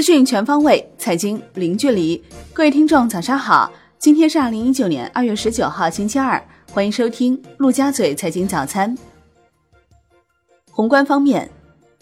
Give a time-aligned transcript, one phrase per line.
[0.00, 2.24] 资讯全方位，财经零距离。
[2.54, 3.70] 各位听众，早上好！
[3.98, 6.42] 今天是二零一九年二月十九号，星期二。
[6.72, 8.96] 欢迎收听陆家嘴财经早餐。
[10.70, 11.50] 宏观方面，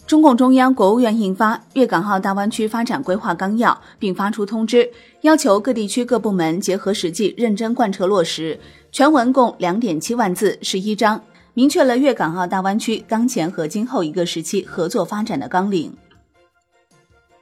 [0.07, 4.89] 中共中央、国务院印发《粤港澳大湾区发展规划纲要》，并发出通知，
[5.23, 8.57] 要求各地区各部门结合实际，认真贯彻落实。
[8.93, 11.21] 全文共两点七万字，十一章，
[11.53, 15.93] 明确了粤港澳大湾区当前和今后一个时期合作发展的纲领。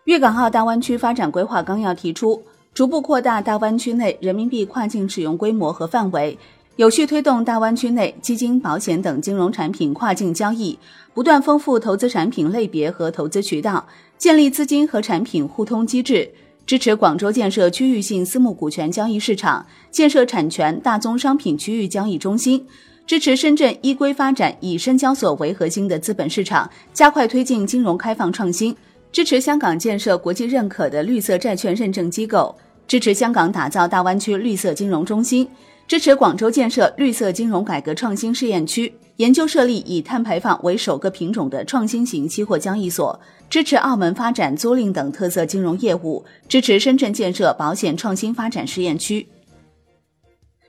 [0.07, 2.41] 粤港澳大湾区发展规划纲要提出，
[2.73, 6.39] 逐步扩大大湾区内人民币跨境使用规模和范围，
[6.77, 10.79] 有序推动大湾区内基金、保险等金融产品跨境交易，
[11.13, 13.85] 不断丰富投资产品类别和投资渠道，
[14.17, 16.31] 建立资金和产品互通机制，
[16.65, 22.65] 支持广州建设区域性私募股权交易市场，建设产权大宗商品区域交易中心，
[23.05, 28.73] 支持深圳依规发展以深交所为核心的资本市场，加快推进金融开放创新。
[29.11, 32.55] 支持香港建设国际认可的绿色债券认证机构，
[32.87, 35.47] 支持香港打造大湾区绿色金融中心，
[35.87, 49.27] 支持广州建设绿色金融改革创新试验区，研究设立以碳排放为首个品种的创新型期货交易所，支持澳门发展租赁等特色金融业务，支持深圳建设保险创新发展试验区。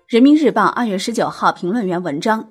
[0.07, 2.49] 人民日报二月十九号评论员文章：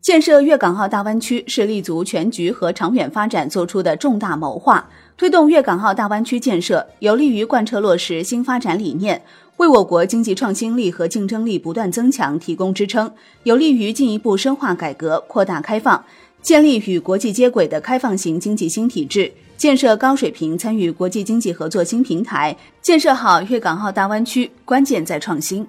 [0.00, 4.88] 建设粤港澳大湾区是立足全局和长远发展作出的重大谋划。
[5.16, 9.22] 推动粤港澳大湾区建设，有利于贯彻落实新发展理念，
[9.56, 13.10] 为我国经济创新力和竞争力不断增强提供支撑，
[13.44, 16.04] 有利于进一步深化改革、扩大开放，
[16.42, 22.54] 建立与国际接轨的开放型经济新体制，建设高水平参与国际经济合作新平台。
[22.82, 25.66] 建设好粤港澳大湾区，关键在创新。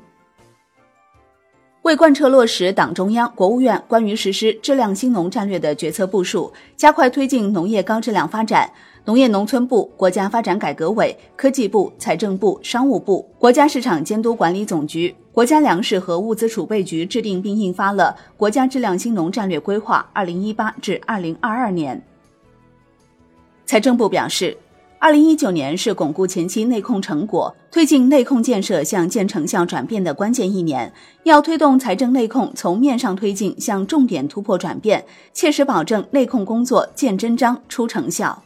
[1.87, 8.69] 为贯彻落实党中央、国务院关于实施质量兴农战略的决策部署，加快推进农业高质量发展。
[9.05, 21.95] 农业农村部、国家发展改革委、科技部、财政部、商务部、国家市场监督管理总局、国家粮食和物资储备局制定并印发了《国家质量兴农战略规划（二零一八至二零二二年）》。
[23.65, 24.57] 财政部表示，
[24.99, 30.91] 二零一九年是巩固前期内控成果、推进内控建设向见成效转变的关键一年，
[31.23, 38.41] 要推动财政内控从面上推进向重点突破转变，切实保证内控工作见真章、出成效。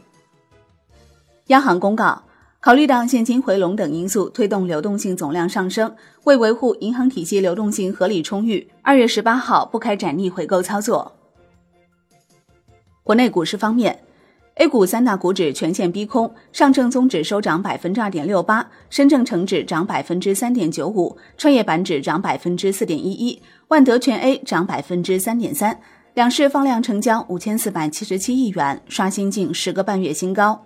[1.46, 2.22] 央行公告，
[2.60, 11.12] 考虑到现金回笼等因素推动流动性总量上升，为维护银行体系流动性合理充裕，二月十八号不开展逆回购操作。
[13.02, 13.98] 国内股市方面
[14.56, 25.80] ，A 股三大股指全线逼空，上证综指收涨百分之二点六八，深证成指涨百分之三点九五，创业板指涨百分之四点一一，万德全 A 涨百分之三点三，
[26.14, 30.64] 两市放量成交五千四百七十七亿元，刷新近十个半月新高。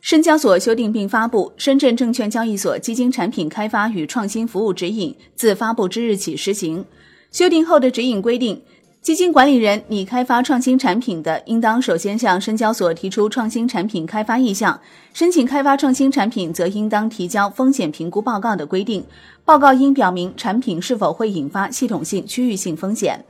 [0.00, 6.84] 深交所修订并发布《深圳证券交易所基金产品开发与创新服务指引》，自发布之日起施行。
[7.30, 8.62] 修订后的指引规定，
[9.00, 14.78] 基金管理人拟开发创新产品的，应当首先向深交所提出创新产品开发意向，
[15.14, 19.02] 申请开发创新产品则应当提交风险评估报告的规定，
[19.44, 23.24] 报告应表明产品是否会引发系统性、区域性风险。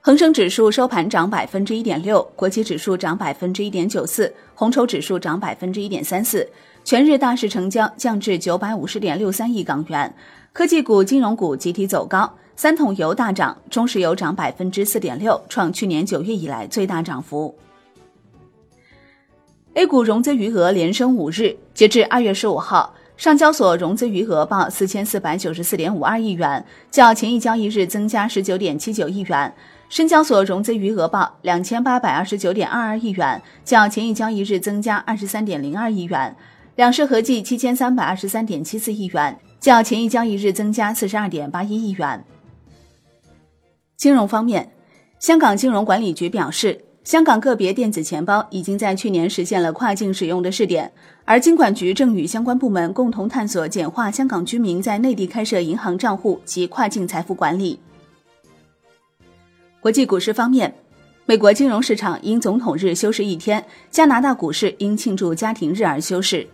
[0.00, 6.48] 恒生指数收盘涨百分之一点六，国企指数涨百分之一点九四，红筹指数涨百分之一点三四。
[6.82, 10.12] 全日大市成交降至九百五十点六三亿港元。
[10.54, 17.56] 科技股、金融股集体走高，三桶油大涨，中石油涨百分之四点六，创去年九月以来最大涨幅。
[19.74, 22.92] A 股融资余额连升五日，截至二月十五号。
[23.16, 29.52] 上交所融资余额报四千四百九十四点五二亿元，较前一交易日增加十九点七九亿元；
[29.88, 36.34] 深交所融资余额报两千八百二十九点二二亿元，较前一交易日增加二十三点零二亿元；
[36.74, 42.24] 两市合计七千三百二十三点七四亿元，较前一交易日增加四十二点八一亿元。
[43.98, 44.70] 金融方面，
[45.18, 46.84] 香港金融管理局表示。
[47.02, 50.92] 香港个别电子钱包已经在去年实现了跨境使用的试点，
[51.24, 57.80] 而金管局正与相关部门共同探索简化香港居民在内地开设银行账户及跨境财富管理。
[59.80, 60.74] 国际股市方面，
[61.24, 66.46] 美国金融市场因总统日休市一天，加拿大股市因庆祝家庭日而休市。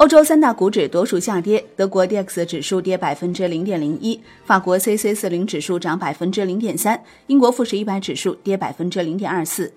[0.00, 9.70] 欧洲三大股指多数下跌，德国 D X 指数跌百分之零点零一，法国 C C 四零指数涨百分之零点三，英国富时一百指数跌百分之零点二四。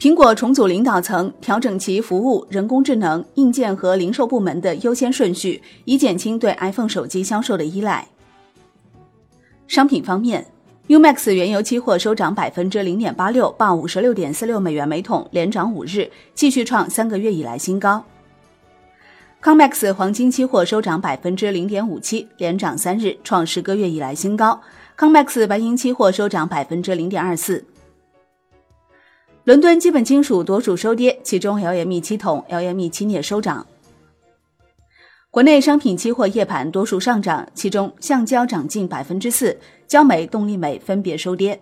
[0.00, 8.08] 苹果重组领导层，调整其服务、人工智能、硬件和零售部门的优先顺序，以减轻对 iPhone 手机销售的依赖。
[9.68, 10.44] 商品方面。
[10.88, 18.04] Umax 原油期货收涨百分之零点八六，报五十六点四六美元每桶，连涨五日，继续创三个月以来新高。
[19.44, 24.58] Comex 黄金期货收涨百分之零点五七，连涨三日，创十个月以来新高。
[24.96, 27.62] Comex 白银期货收涨百分之零点二四。
[29.44, 33.66] 伦敦基本金属多数收跌，其中 LME 七铜、LME 七镍收涨。
[35.30, 39.54] 国内商品期货夜盘多数上涨，其中橡胶涨近百分之四，
[39.86, 41.60] 焦煤、动力煤分别收跌。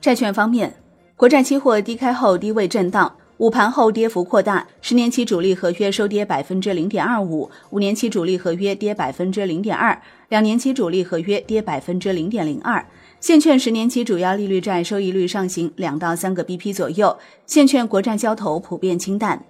[0.00, 0.74] 债券方面，
[1.14, 3.14] 国债期货低开后低位震荡。
[3.42, 12.86] 午盘后跌幅扩大，十年期主力合约收跌百分之零点二五，五年期主力合约跌百分之零点二，两年期主力合约跌百分之零点零二。
[13.18, 19.44] 现券十年期主要利率债收益率上行两到三个 BP 左右，现券国债交投普遍清淡。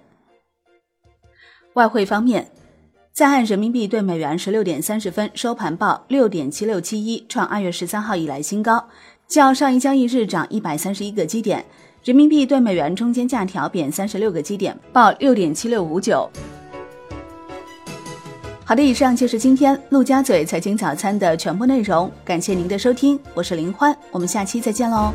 [1.73, 2.49] 外汇方面，
[3.11, 8.87] 在岸人民币对美元十六点三十分收盘报六点七六七一，创二月十三号以来新高，
[9.27, 11.63] 较上一交易日涨一百三十一个基点。
[12.03, 16.29] 人民币对美元中间价调贬三十六个基点，报六点七六五九。
[18.65, 25.13] 好的，以上就是今天陆家嘴财经早餐的全部内容，感谢您的收听，我是林欢，我们下期再见喽。